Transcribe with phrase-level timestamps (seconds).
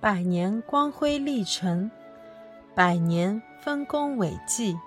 [0.00, 1.90] 百年光辉历程，
[2.72, 4.78] 百年丰功伟绩，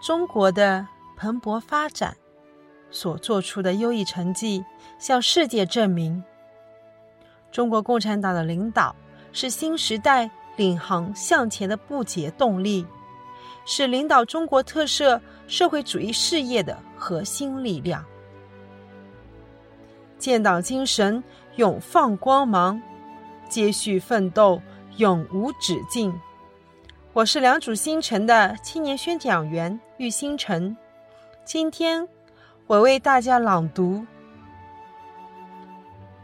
[0.00, 2.16] 中国的蓬勃发展
[2.90, 4.64] 所做出的优异成绩，
[4.98, 6.24] 向世界证明，
[7.52, 8.96] 中国共产党的领导
[9.30, 12.86] 是新时代领航向前的不竭动力，
[13.66, 18.02] 是领导中国特色社会主义事业的核心力量。
[20.18, 21.22] 建党精神
[21.56, 22.80] 永放光芒，
[23.48, 24.60] 接续奋斗
[24.96, 26.12] 永无止境。
[27.12, 30.76] 我是良渚新城的青年宣讲员玉星辰，
[31.44, 32.08] 今天
[32.66, 33.98] 我为大家朗读《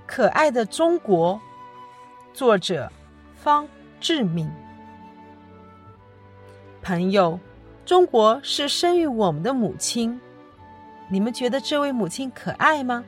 [0.06, 1.34] 可爱的中国》，
[2.36, 2.90] 作者
[3.34, 3.68] 方
[4.00, 4.50] 志敏。
[6.82, 7.38] 朋友，
[7.84, 10.20] 中国是生育我们的母亲，
[11.08, 13.04] 你们觉得这位母亲可爱吗？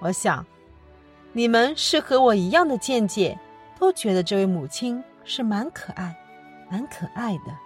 [0.00, 0.44] 我想，
[1.34, 3.38] 你们是和我一样的见解，
[3.78, 6.14] 都觉得这位母亲是蛮可爱、
[6.70, 7.56] 蛮可爱的。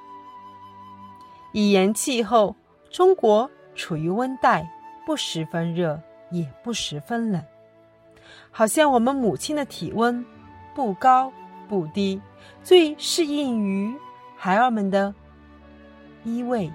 [1.53, 2.55] 以言气候，
[2.91, 4.71] 中国处于温带，
[5.05, 6.01] 不十分热，
[6.31, 7.43] 也不十分冷，
[8.53, 10.25] 好像我们母亲的体温
[10.73, 11.33] 不高
[11.69, 12.21] 不低，
[12.63, 13.93] 最适应于
[14.37, 15.13] 孩儿们的
[16.23, 16.71] 依偎。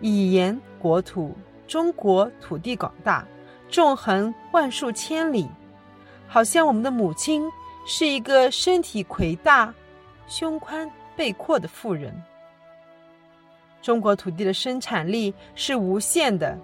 [0.00, 1.34] 以言国土，
[1.66, 3.26] 中国土地广大。
[3.68, 5.48] 纵横万数千里，
[6.28, 7.50] 好像我们的母亲
[7.86, 9.72] 是一个身体魁大、
[10.26, 12.14] 胸宽背阔的妇人。
[13.82, 16.56] 中国土地的生产力是无限的，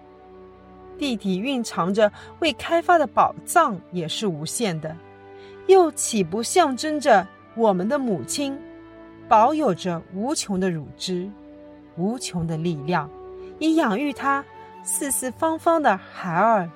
[0.99, 4.97] 地底蕴藏着未开发的宝藏也是无限的，
[5.67, 8.59] 又岂不象征着我们的母亲
[9.29, 11.29] 保有着无穷的乳汁、
[11.97, 13.11] 无穷的力量，
[13.59, 14.43] 以养育她
[14.83, 16.71] 四四方方的孩儿？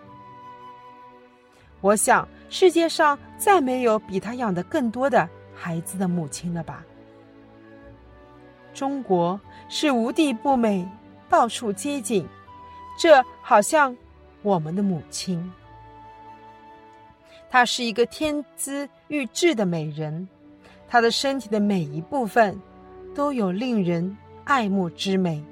[1.84, 6.82] 我想，世界上再没有比他养的更多的孩子的母亲了吧？
[8.72, 10.88] 中国是无地不美，
[11.28, 12.26] 到处皆景，
[12.98, 13.94] 这好像
[14.40, 15.52] 我们的母亲。
[17.50, 20.26] 她是一个天资玉质的美人，
[20.88, 22.58] 她的身体的每一部分
[23.14, 25.44] 都有令人爱慕之美。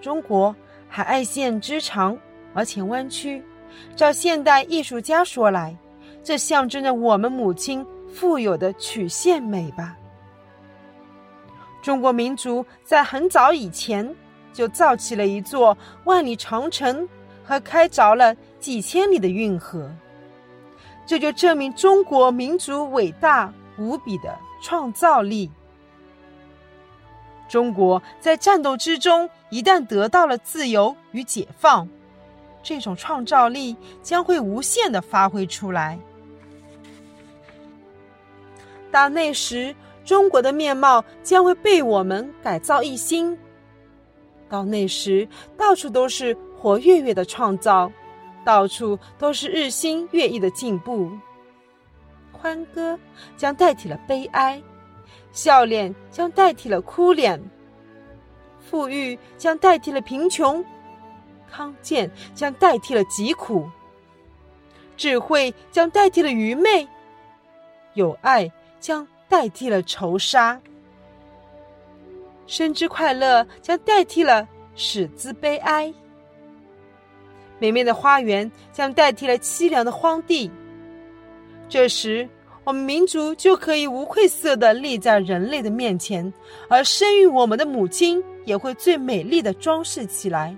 [0.00, 0.52] 中国
[0.88, 2.18] 海岸线之长，
[2.54, 3.40] 而且弯曲。
[3.94, 5.76] 照现代艺术家说来，
[6.22, 9.96] 这象征着我们母亲富有的曲线美吧。
[11.82, 14.08] 中国民族在很早以前
[14.52, 17.08] 就造起了一座万里长城
[17.44, 19.90] 和开凿了几千里的运河，
[21.04, 25.50] 这就证明中国民族伟大无比的创造力。
[27.48, 31.86] 中国在战斗之中一旦得到了自由与解放。
[32.62, 35.98] 这种创造力将会无限的发挥出来。
[38.90, 39.74] 到那时，
[40.04, 43.36] 中国的面貌将会被我们改造一新。
[44.48, 47.90] 到那时，到处都是活跃跃的创造，
[48.44, 51.10] 到处都是日新月异的进步。
[52.32, 52.98] 欢歌
[53.36, 54.60] 将代替了悲哀，
[55.32, 57.42] 笑脸将代替了哭脸，
[58.60, 60.62] 富裕将代替了贫穷。
[61.52, 63.68] 康健将代替了疾苦，
[64.96, 66.88] 智慧将代替了愚昧，
[67.92, 70.58] 有爱将代替了仇杀，
[72.46, 75.92] 生之快乐将代替了死之悲哀，
[77.58, 80.50] 美美的花园将代替了凄凉的荒地。
[81.68, 82.26] 这时，
[82.64, 86.32] 我们民族就可以无愧色的立在人类的面前，
[86.68, 90.56] 而生育我们的母亲也会最美丽的装饰起来。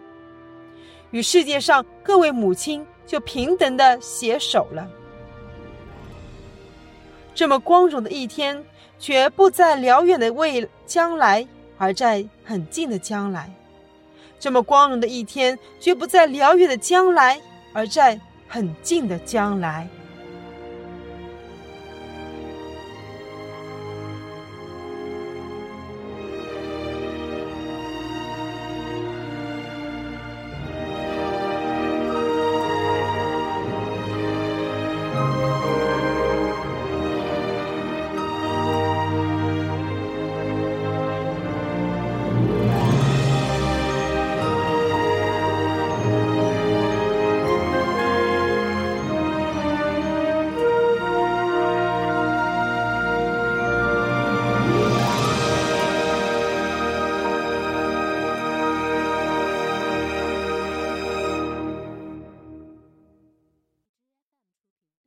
[1.15, 4.85] 与世界上各位母亲就平等的携手了。
[7.37, 8.65] 这么光荣的一天，
[8.99, 11.47] 绝不在辽远的未将来，
[11.79, 13.49] 而在很近的将来。
[14.41, 17.41] 这么光荣的一天，绝不在辽远的将来，
[17.73, 19.89] 而在很近的将来。